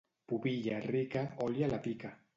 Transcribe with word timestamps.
Pubilla 0.25 0.79
rica, 0.79 1.35
oli 1.41 1.61
a 1.61 1.67
la 1.67 1.77
pica. 1.77 2.17